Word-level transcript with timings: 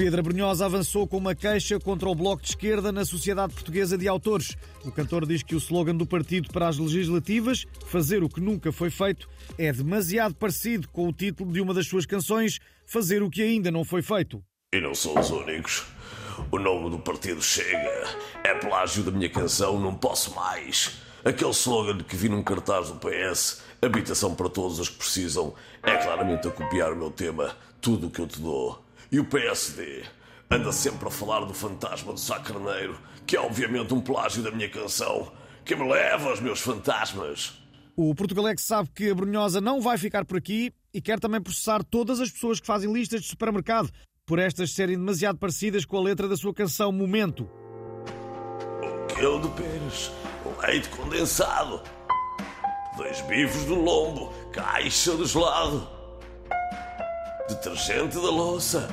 Pedro 0.00 0.22
Brunhosa 0.22 0.64
avançou 0.64 1.06
com 1.06 1.18
uma 1.18 1.34
queixa 1.34 1.78
contra 1.78 2.08
o 2.08 2.14
Bloco 2.14 2.42
de 2.42 2.48
Esquerda 2.48 2.90
na 2.90 3.04
Sociedade 3.04 3.52
Portuguesa 3.52 3.98
de 3.98 4.08
Autores. 4.08 4.56
O 4.82 4.90
cantor 4.90 5.26
diz 5.26 5.42
que 5.42 5.54
o 5.54 5.58
slogan 5.58 5.94
do 5.94 6.06
partido 6.06 6.50
para 6.50 6.68
as 6.68 6.78
legislativas, 6.78 7.66
fazer 7.84 8.22
o 8.22 8.28
que 8.30 8.40
nunca 8.40 8.72
foi 8.72 8.88
feito, 8.88 9.28
é 9.58 9.70
demasiado 9.70 10.34
parecido 10.34 10.88
com 10.88 11.06
o 11.06 11.12
título 11.12 11.52
de 11.52 11.60
uma 11.60 11.74
das 11.74 11.86
suas 11.86 12.06
canções, 12.06 12.60
fazer 12.86 13.22
o 13.22 13.28
que 13.28 13.42
ainda 13.42 13.70
não 13.70 13.84
foi 13.84 14.00
feito. 14.00 14.42
E 14.72 14.80
não 14.80 14.94
são 14.94 15.20
os 15.20 15.28
únicos. 15.28 15.84
O 16.50 16.58
nome 16.58 16.88
do 16.88 16.98
partido 16.98 17.42
chega. 17.42 18.08
É 18.42 18.54
plágio 18.54 19.02
da 19.02 19.10
minha 19.10 19.28
canção 19.28 19.78
Não 19.78 19.94
Posso 19.94 20.34
Mais. 20.34 20.96
Aquele 21.22 21.50
slogan 21.50 21.98
que 21.98 22.16
vi 22.16 22.30
num 22.30 22.42
cartaz 22.42 22.88
do 22.88 22.94
PS, 22.94 23.60
habitação 23.82 24.34
para 24.34 24.48
todos 24.48 24.78
os 24.78 24.88
que 24.88 24.96
precisam, 24.96 25.52
é 25.82 25.94
claramente 25.98 26.48
a 26.48 26.50
copiar 26.50 26.90
o 26.90 26.96
meu 26.96 27.10
tema, 27.10 27.54
tudo 27.82 28.06
o 28.06 28.10
que 28.10 28.20
eu 28.20 28.26
te 28.26 28.40
dou. 28.40 28.82
E 29.12 29.18
o 29.18 29.24
PSD 29.24 30.04
anda 30.48 30.70
sempre 30.70 31.08
a 31.08 31.10
falar 31.10 31.40
do 31.40 31.52
fantasma 31.52 32.12
do 32.12 32.20
Sá 32.20 32.38
Carneiro, 32.38 32.96
que 33.26 33.36
é 33.36 33.40
obviamente 33.40 33.92
um 33.92 34.00
plágio 34.00 34.40
da 34.40 34.52
minha 34.52 34.68
canção, 34.68 35.32
que 35.64 35.74
me 35.74 35.88
leva 35.90 36.30
aos 36.30 36.40
meus 36.40 36.60
fantasmas. 36.60 37.60
O 37.96 38.14
Portugalex 38.14 38.62
sabe 38.62 38.88
que 38.94 39.10
a 39.10 39.14
Brunhosa 39.14 39.60
não 39.60 39.80
vai 39.80 39.98
ficar 39.98 40.24
por 40.24 40.36
aqui 40.36 40.72
e 40.94 41.00
quer 41.00 41.18
também 41.18 41.40
processar 41.40 41.82
todas 41.82 42.20
as 42.20 42.30
pessoas 42.30 42.60
que 42.60 42.66
fazem 42.66 42.92
listas 42.92 43.22
de 43.22 43.26
supermercado 43.26 43.90
por 44.24 44.38
estas 44.38 44.70
serem 44.72 44.96
demasiado 44.96 45.38
parecidas 45.38 45.84
com 45.84 45.96
a 45.96 46.02
letra 46.02 46.28
da 46.28 46.36
sua 46.36 46.54
canção 46.54 46.92
Momento. 46.92 47.50
Um 48.80 49.06
quilo 49.12 49.40
de 49.40 49.48
um 50.46 50.60
leite 50.60 50.88
condensado, 50.90 51.82
dois 52.96 53.20
bifes 53.22 53.64
do 53.64 53.74
lombo, 53.74 54.32
caixa 54.52 55.16
de 55.16 55.24
gelado, 55.24 55.99
detergente 57.50 58.14
da 58.14 58.30
louça, 58.30 58.88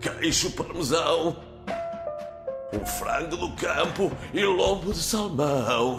queijo 0.00 0.50
parmesão, 0.52 1.34
um 2.72 2.86
frango 2.86 3.36
do 3.38 3.52
campo 3.52 4.12
e 4.34 4.44
lombo 4.44 4.92
de 4.92 4.98
salmão. 4.98 5.96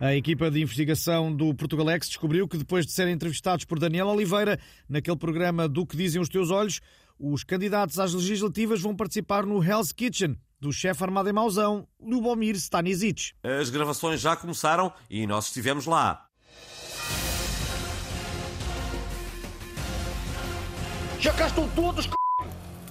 A 0.00 0.14
equipa 0.14 0.50
de 0.50 0.62
investigação 0.62 1.34
do 1.34 1.54
Portugalex 1.54 2.08
descobriu 2.08 2.48
que 2.48 2.56
depois 2.56 2.86
de 2.86 2.92
serem 2.92 3.12
entrevistados 3.12 3.64
por 3.64 3.78
Daniel 3.78 4.08
Oliveira 4.08 4.58
naquele 4.88 5.16
programa 5.16 5.68
do 5.68 5.86
que 5.86 5.96
dizem 5.96 6.20
os 6.20 6.28
teus 6.28 6.50
olhos, 6.50 6.80
os 7.18 7.44
candidatos 7.44 8.00
às 8.00 8.14
legislativas 8.14 8.80
vão 8.80 8.96
participar 8.96 9.44
no 9.44 9.62
Hell's 9.62 9.92
Kitchen 9.92 10.36
do 10.58 10.72
chefe 10.72 11.04
armado 11.04 11.28
em 11.28 11.32
mauzão, 11.32 11.86
Lubomir 12.00 12.54
Stanisic. 12.56 13.32
As 13.42 13.70
gravações 13.70 14.20
já 14.20 14.34
começaram 14.34 14.92
e 15.08 15.26
nós 15.26 15.46
estivemos 15.46 15.86
lá. 15.86 16.29
Já 21.20 21.34
cá 21.34 21.48
estão 21.48 21.68
todos, 21.68 22.06
c... 22.06 22.10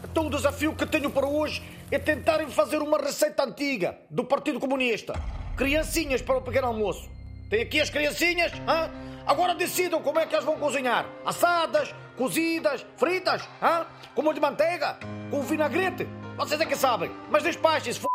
Então 0.04 0.28
o 0.28 0.30
desafio 0.30 0.76
que 0.76 0.86
tenho 0.86 1.10
para 1.10 1.26
hoje 1.26 1.64
é 1.90 1.98
tentarem 1.98 2.48
fazer 2.48 2.78
uma 2.78 3.00
receita 3.00 3.44
antiga 3.44 3.98
do 4.08 4.24
Partido 4.24 4.60
Comunista. 4.60 5.20
Criancinhas 5.58 6.22
para 6.22 6.38
o 6.38 6.42
pequeno 6.42 6.68
almoço. 6.68 7.10
Tem 7.50 7.64
aqui 7.64 7.82
as 7.82 7.90
criancinhas, 7.90 8.52
hã? 8.68 8.92
Agora 9.26 9.56
decidam 9.56 10.00
como 10.04 10.20
é 10.20 10.28
que 10.28 10.36
elas 10.36 10.46
vão 10.46 10.60
cozinhar. 10.60 11.08
Assadas, 11.26 11.92
cozidas, 12.16 12.86
fritas, 12.98 13.42
hã? 13.60 13.88
Com 14.14 14.22
molho 14.22 14.36
de 14.36 14.42
manteiga, 14.42 15.00
com 15.32 15.42
vinagrete. 15.42 16.08
Vocês 16.38 16.62
é 16.62 16.68
que 16.68 16.76
sabem. 16.76 17.10
Mas 17.32 17.42
despachem-se, 17.42 18.00
f... 18.00 18.08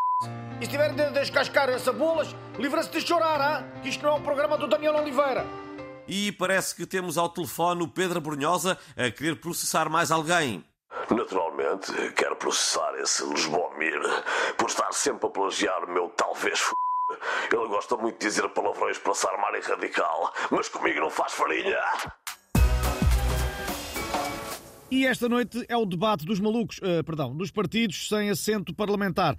E 0.61 0.65
se 0.65 0.70
tiverem 0.70 0.95
de 0.95 1.11
descascar 1.11 1.69
as 1.70 1.83
cebolas, 1.83 2.33
livra-se 2.57 2.89
de 2.89 3.01
chorar, 3.01 3.41
hã? 3.41 3.65
Que 3.83 3.89
isto 3.89 4.05
não 4.05 4.13
é 4.13 4.14
um 4.14 4.23
programa 4.23 4.57
do 4.57 4.69
Daniel 4.69 4.95
Oliveira. 4.95 5.45
E 6.07 6.33
parece 6.33 6.75
que 6.75 6.87
temos 6.87 7.17
ao 7.17 7.29
telefone 7.29 7.83
o 7.83 7.89
Pedro 7.89 8.20
Brunhosa 8.20 8.79
a 8.97 9.11
querer 9.11 9.37
processar 9.37 9.89
mais 9.89 10.11
alguém. 10.11 10.65
Naturalmente, 11.11 11.92
quero 12.17 12.37
processar 12.37 12.95
esse 12.98 13.25
Lisbomir 13.25 14.01
por 14.57 14.69
estar 14.69 14.92
sempre 14.92 15.27
a 15.27 15.31
plagiar 15.31 15.85
o 15.85 15.91
meu 15.91 16.09
talvez 16.11 16.59
f... 16.59 16.73
Ele 17.53 17.69
gosta 17.69 17.97
muito 17.97 18.19
de 18.19 18.27
dizer 18.27 18.48
palavrões 18.51 18.98
para 18.98 19.15
se 19.15 19.27
armar 19.27 19.55
em 19.55 19.61
radical, 19.61 20.33
mas 20.51 20.69
comigo 20.69 21.01
não 21.01 21.11
faz 21.11 21.33
farinha. 21.33 21.79
E 24.91 25.07
esta 25.07 25.29
noite 25.29 25.65
é 25.69 25.77
o 25.77 25.85
debate 25.85 26.25
dos 26.25 26.39
malucos, 26.39 26.79
uh, 26.79 27.03
perdão, 27.05 27.35
dos 27.36 27.51
partidos 27.51 28.09
sem 28.09 28.31
assento 28.31 28.75
parlamentar. 28.75 29.36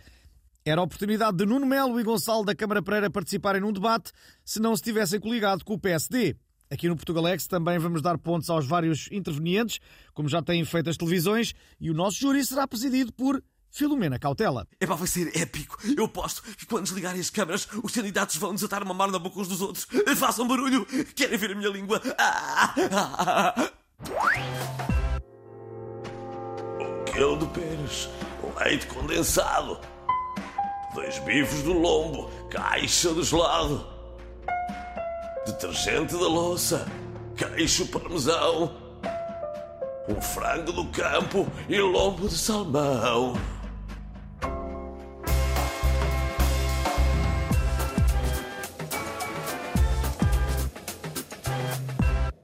Era 0.66 0.82
a 0.82 0.84
oportunidade 0.84 1.38
de 1.38 1.46
Nuno 1.46 1.66
Melo 1.66 2.00
e 2.00 2.04
Gonçalo 2.04 2.44
da 2.44 2.56
Câmara 2.56 2.82
Pereira 2.82 3.10
participarem 3.10 3.62
num 3.62 3.72
debate 3.72 4.12
se 4.44 4.60
não 4.60 4.76
se 4.76 4.82
tivessem 4.82 5.20
coligado 5.20 5.64
com 5.64 5.74
o 5.76 5.80
PSD. 5.80 6.36
Aqui 6.76 6.90
no 6.90 6.96
Portugalex 6.98 7.48
também 7.48 7.80
vamos 7.80 8.02
dar 8.02 8.18
pontos 8.18 8.50
aos 8.50 8.68
vários 8.68 9.08
intervenientes, 9.10 9.80
como 10.14 10.28
já 10.28 10.42
têm 10.42 10.66
feito 10.66 10.90
as 10.90 10.98
televisões, 10.98 11.54
e 11.80 11.90
o 11.90 11.94
nosso 11.94 12.20
júri 12.20 12.46
será 12.46 12.68
presidido 12.68 13.14
por 13.14 13.42
Filomena 13.72 14.20
Cautela. 14.20 14.68
É 14.78 14.86
para 14.86 14.96
vai 14.96 15.08
ser 15.08 15.32
épico. 15.38 15.78
Eu 15.96 16.04
aposto 16.04 16.42
que 16.42 16.66
quando 16.66 16.84
desligarem 16.84 17.22
as 17.22 17.30
câmaras, 17.30 17.66
os 17.82 17.94
candidatos 17.94 18.36
vão 18.36 18.54
desatar 18.54 18.84
uma 18.84 18.94
mar 18.94 19.10
na 19.10 19.18
boca 19.18 19.40
uns 19.40 19.48
dos 19.48 19.62
outros. 19.62 19.88
Façam 20.18 20.46
barulho. 20.50 20.86
Querem 21.16 21.38
ver 21.38 21.52
a 21.52 21.56
minha 21.56 21.70
língua? 21.70 22.02
Ah, 22.18 22.76
ah, 22.92 23.54
ah. 23.58 23.72
Um 26.82 27.06
quilo 27.06 27.38
de 27.38 28.10
um 28.44 28.60
leite 28.60 28.86
condensado, 28.88 29.80
dois 30.94 31.20
bifes 31.20 31.64
do 31.64 31.72
lombo, 31.72 32.30
caixa 32.50 33.14
de 33.14 33.24
gelado, 33.24 33.95
detergente 35.46 36.14
da 36.14 36.28
louça, 36.28 36.86
queijo 37.36 37.88
parmesão, 37.88 38.72
um 40.10 40.22
frango 40.22 40.72
do 40.72 40.86
campo 40.86 41.48
e 41.70 41.80
lombo 41.80 42.28
de 42.28 42.38
salmão. 42.38 43.36